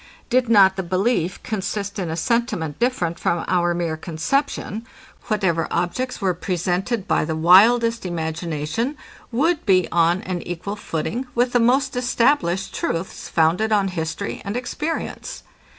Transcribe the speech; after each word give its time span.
Did 0.31 0.49
not 0.49 0.77
the 0.77 0.81
belief 0.81 1.43
consist 1.43 1.99
in 1.99 2.09
a 2.09 2.17
sentiment 2.17 2.79
different 2.79 3.19
from 3.19 3.45
our 3.47 3.75
mere 3.75 3.95
conception, 3.97 4.83
whatever 5.27 5.67
objects 5.69 6.19
were 6.19 6.33
presented 6.33 7.07
by 7.07 7.23
the 7.23 7.35
wildest 7.35 8.03
imagination, 8.03 8.97
would 9.31 9.63
be 9.63 9.87
on 9.91 10.23
an 10.23 10.41
equal 10.41 10.75
footing 10.75 11.27
with 11.35 11.51
the 11.51 11.59
most 11.59 11.95
established 11.95 12.73
truths 12.73 13.29
founded 13.29 13.71
on 13.71 13.89
history 13.89 14.41
and 14.43 14.57
experience. 14.57 15.43